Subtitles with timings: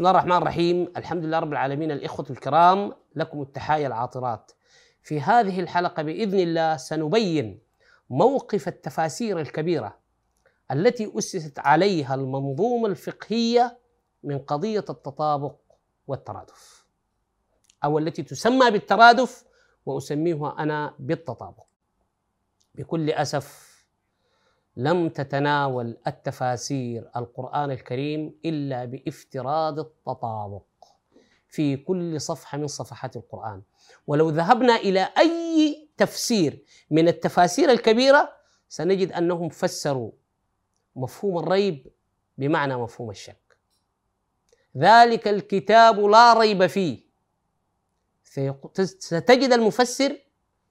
[0.00, 0.92] بسم الله الرحمن الرحيم.
[0.96, 1.90] الحمد لله رب العالمين.
[1.90, 4.52] الإخوة الكرام لكم التحايا العاطرات.
[5.02, 7.60] في هذه الحلقة بإذن الله سنبين
[8.10, 9.98] موقف التفاسير الكبيرة
[10.70, 13.78] التي أسست عليها المنظومة الفقهية
[14.22, 15.56] من قضية التطابق
[16.06, 16.86] والترادف
[17.84, 19.44] أو التي تسمى بالترادف
[19.86, 21.64] وأسميها أنا بالتطابق.
[22.74, 23.69] بكل أسف
[24.76, 30.62] لم تتناول التفاسير القرآن الكريم إلا بافتراض التطابق
[31.48, 33.62] في كل صفحة من صفحات القرآن.
[34.06, 38.32] ولو ذهبنا إلى أي تفسير من التفاسير الكبيرة
[38.68, 40.10] سنجد أنهم فسروا
[40.96, 41.86] مفهوم الريب
[42.38, 43.56] بمعنى مفهوم الشك.
[44.76, 47.10] ذلك الكتاب لا ريب فيه.
[48.98, 50.16] ستجد المفسر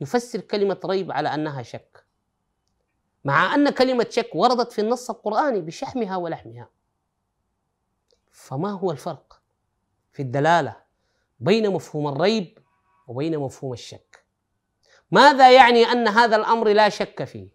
[0.00, 2.04] يفسر كلمة ريب على أنها شك.
[3.24, 6.68] مع أن كلمة شك وردت في النص القرآني بشحمها ولحمها.
[8.30, 9.40] فما هو الفرق
[10.12, 10.76] في الدلالة
[11.40, 12.58] بين مفهوم الريب
[13.06, 14.24] وبين مفهوم الشك؟
[15.10, 17.48] ماذا يعني أن هذا الأمر لا شك فيه؟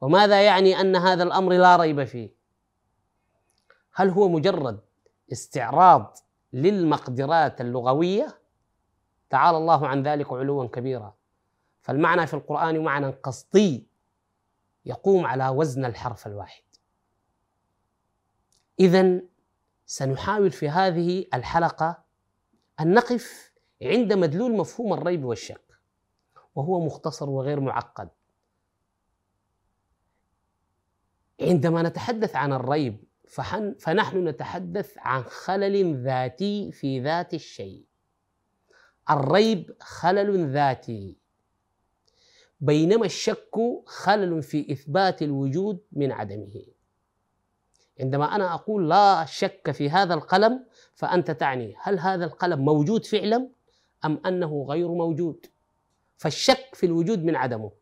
[0.00, 2.34] وماذا يعني أن هذا الأمر لا ريب فيه؟
[3.94, 4.80] هل هو مجرد
[5.32, 6.18] استعراض
[6.52, 8.38] للمقدرات اللغوية؟
[9.30, 11.14] تعالى الله عن ذلك علوا كبيرا.
[11.82, 13.86] فالمعنى في القرآن معنى قصدي
[14.84, 16.62] يقوم على وزن الحرف الواحد.
[18.80, 19.20] اذا
[19.86, 22.04] سنحاول في هذه الحلقة
[22.80, 23.52] أن نقف
[23.82, 25.78] عند مدلول مفهوم الريب والشك
[26.54, 28.08] وهو مختصر وغير معقد.
[31.40, 33.04] عندما نتحدث عن الريب
[33.78, 37.86] فنحن نتحدث عن خلل ذاتي في ذات الشيء.
[39.10, 41.21] الريب خلل ذاتي.
[42.62, 43.54] بينما الشك
[43.86, 46.64] خلل في إثبات الوجود من عدمه.
[48.00, 53.48] عندما أنا أقول لا شك في هذا القلم فأنت تعني هل هذا القلم موجود فعلا
[54.04, 55.46] أم أنه غير موجود؟
[56.16, 57.72] فالشك في الوجود من عدمه.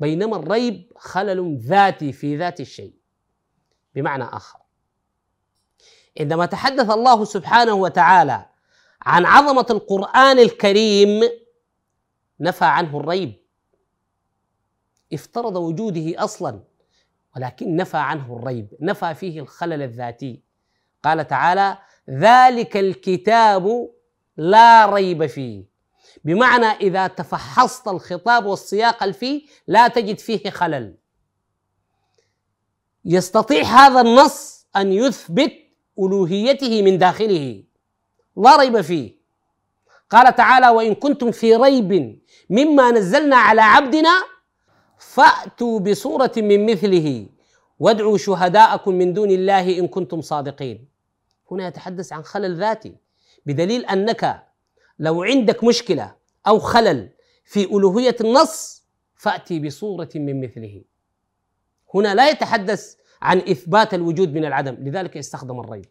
[0.00, 2.94] بينما الريب خلل ذاتي في ذات الشيء.
[3.94, 4.58] بمعنى آخر.
[6.20, 8.46] عندما تحدث الله سبحانه وتعالى
[9.02, 11.20] عن عظمة القرآن الكريم
[12.40, 13.43] نفى عنه الريب.
[15.14, 16.60] افترض وجوده أصلا
[17.36, 20.42] ولكن نفى عنه الريب نفى فيه الخلل الذاتي.
[21.02, 21.78] قال تعالى
[22.10, 23.90] ذلك الكتاب
[24.36, 25.64] لا ريب فيه.
[26.24, 30.96] بمعنى إذا تفحصت الخطاب والسياق الفيه لا تجد فيه خلل.
[33.04, 35.52] يستطيع هذا النص أن يثبت
[35.98, 37.64] ألوهيته من داخله.
[38.36, 39.24] لا ريب فيه.
[40.10, 42.20] قال تعالى وإن كنتم في ريب
[42.50, 44.33] مما نزلنا على عبدنا
[45.04, 47.26] فأتوا بصورة من مثله
[47.78, 50.88] وادعوا شهداءكم من دون الله إن كنتم صادقين.
[51.50, 52.96] هنا يتحدث عن خلل ذاتي
[53.46, 54.46] بدليل أنك
[54.98, 56.14] لو عندك مشكلة
[56.46, 57.10] أو خلل
[57.44, 60.84] في ألوهية النص فأتي بصورة من مثله.
[61.94, 65.86] هنا لا يتحدث عن إثبات الوجود من العدم لذلك استخدم الريب.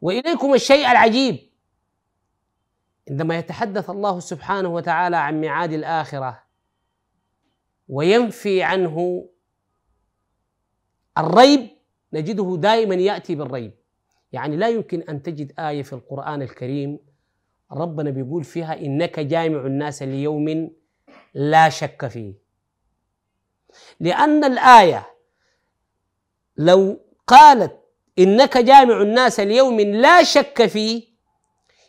[0.00, 1.38] وإليكم الشيء العجيب
[3.10, 6.41] عندما يتحدث الله سبحانه وتعالى عن ميعاد الآخرة
[7.92, 9.28] وينفي عنه
[11.18, 11.68] الريب
[12.12, 13.72] نجده دائما يأتي بالريب.
[14.32, 16.98] يعني لا يمكن أن تجد آية في القرآن الكريم
[17.72, 20.70] ربنا بيقول فيها إنك جامع الناس ليوم
[21.34, 22.34] لا شك فيه.
[24.00, 25.06] لأن الآية
[26.56, 27.78] لو قالت
[28.18, 31.02] إنك جامع الناس ليوم لا شك فيه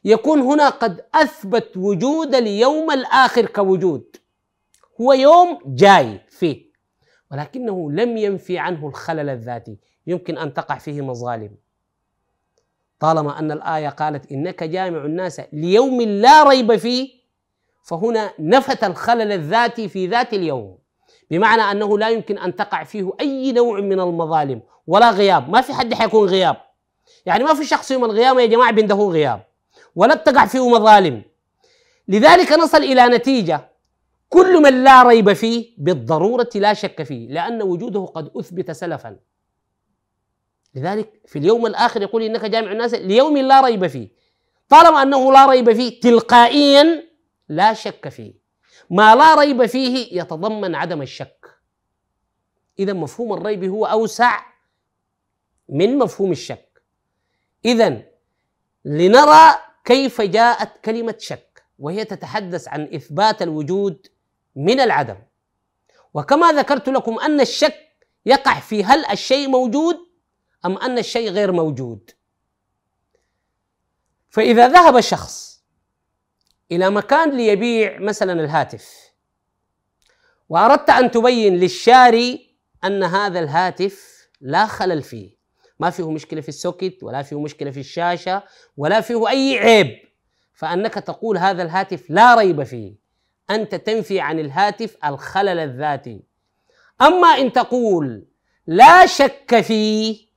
[0.05, 4.22] يكون هنا قد أثبت وجود اليوم الآخر كوجود.
[5.01, 6.73] هو يوم جاي فيه
[7.31, 11.55] ولكنه لم ينفي عنه الخلل الذاتي يمكن أن تقع فيه مظالم.
[12.99, 17.09] طالما أن الآية قالت إنك جامع الناس ليوم لا ريب فيه
[17.83, 20.77] فهنا نفت الخلل الذاتي في ذات اليوم
[21.31, 25.49] بمعنى أنه لا يمكن أن تقع فيه أي نوع من المظالم ولا غياب.
[25.49, 26.55] ما في حد حيكون غياب.
[27.25, 29.43] يعني ما في شخص يوم القيامة يا جماعة عنده غياب
[29.95, 31.21] ولا بتقع فيه مظالم.
[32.07, 33.72] لذلك نصل إلى نتيجة
[34.33, 39.19] كل من لا ريب فيه بالضرورة لا شك فيه لأن وجوده قد أثبت سلفا.
[40.75, 44.09] لذلك في اليوم الآخر يقول إنك جامع الناس ليوم لا ريب فيه.
[44.69, 47.03] طالما أنه لا ريب فيه تلقائيا
[47.49, 48.33] لا شك فيه.
[48.89, 51.45] ما لا ريب فيه يتضمن عدم الشك.
[52.79, 54.39] إذا مفهوم الريب هو أوسع
[55.69, 56.83] من مفهوم الشك.
[57.65, 58.01] إذا
[58.85, 64.07] لنرى كيف جاءت كلمة شك وهي تتحدث عن إثبات الوجود
[64.55, 65.17] من العدم.
[66.13, 67.75] وكما ذكرت لكم أن الشك
[68.25, 69.97] يقع في هل الشيء موجود
[70.65, 72.11] أم أن الشيء غير موجود.
[74.29, 75.63] فإذا ذهب شخص
[76.71, 79.13] إلى مكان ليبيع مثلا الهاتف
[80.49, 85.37] وأردت أن تبين للشاري أن هذا الهاتف لا خلل فيه.
[85.79, 88.43] ما فيه مشكلة في السوكت ولا فيه مشكلة في الشاشة
[88.77, 89.99] ولا فيه أي عيب.
[90.53, 93.02] فأنك تقول هذا الهاتف لا ريب فيه.
[93.53, 96.23] أنت تنفي عن الهاتف الخلل الذاتي.
[97.01, 98.25] أما إن تقول
[98.67, 100.27] لا شك فيه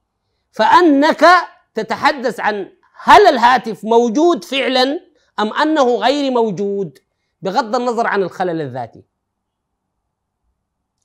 [0.51, 1.27] فأنك
[1.75, 2.73] تتحدث عن
[3.03, 5.01] هل الهاتف موجود فعلا
[5.41, 6.99] أم أنه غير موجود
[7.43, 9.05] بغض النظر عن الخلل الذاتي.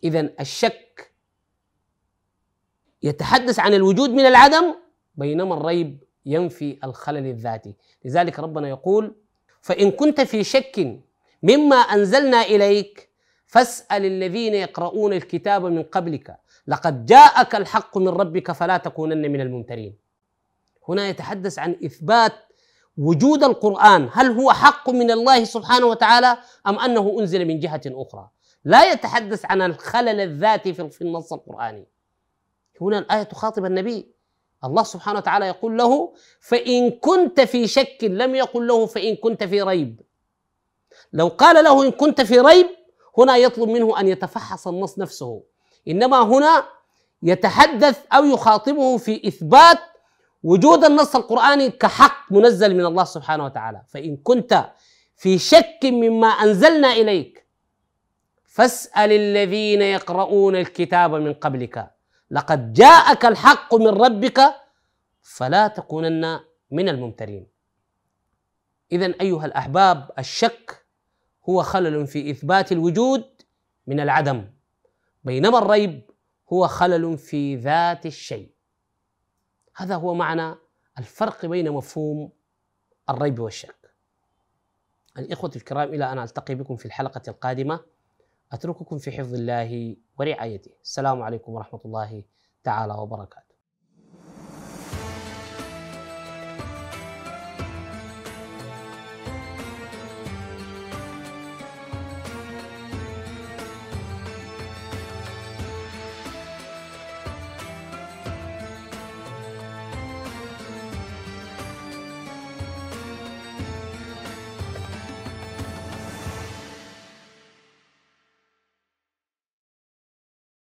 [0.04, 1.12] إذا الشك
[3.04, 4.76] يتحدث عن الوجود من العدم
[5.16, 7.76] بينما الريب ينفي الخلل الذاتي.
[8.06, 9.16] لذلك ربنا يقول
[9.62, 11.02] فإن كنت في شك
[11.44, 13.12] مما أنزلنا إليك.
[13.46, 16.38] فاسأل الذين يقرؤون الكتاب من قبلك.
[16.68, 19.98] لقد جاءك الحق من ربك فلا تكونن من الممترين.
[20.90, 22.34] هنا يتحدث عن إثبات
[22.98, 24.10] وجود القرآن.
[24.12, 28.30] هل هو حق من الله سبحانه وتعالى أم أنه أنزل من جهة أخرى؟
[28.64, 31.88] لا يتحدث عن الخلل الذاتي في النص القرآني.
[32.82, 34.12] هنا الآية تخاطب النبي.
[34.64, 39.62] الله سبحانه وتعالى يقول له فإن كنت في شك لم يقل له فإن كنت في
[39.62, 40.02] ريب.
[41.14, 42.68] لو قال له إن كنت في ريب
[43.18, 45.44] هنا يطلب منه أن يتفحص النص نفسه.
[45.88, 46.66] إنما هنا
[47.24, 49.80] يتحدث أو يخاطبه في إثبات
[50.44, 53.82] وجود النص القرآني كحق منزل من الله سبحانه وتعالى.
[53.88, 54.72] فإن كنت
[55.16, 57.48] في شك مما أنزلنا إليك
[58.46, 61.92] فاسأل الذين يقرؤون الكتاب من قبلك.
[62.32, 64.42] لقد جاءك الحق من ربك
[65.22, 66.40] فلا تكونن
[66.72, 67.48] من الممترين.
[68.92, 70.81] إذا أيها الأحباب الشك
[71.50, 73.42] هو خلل في إثبات الوجود
[73.88, 74.50] من العدم.
[75.24, 76.12] بينما الريب
[76.54, 78.52] هو خلل في ذات الشيء.
[79.76, 80.56] هذا هو معنى
[81.00, 82.32] الفرق بين مفهوم
[83.10, 83.92] الريب والشك.
[85.18, 87.80] الإخوة الكرام إلى أن ألتقي بكم في الحلقة القادمة.
[88.52, 90.72] أترككم في حفظ الله ورعايته.
[90.84, 92.24] السلام عليكم ورحمة الله
[92.64, 93.51] تعالى وبركاته.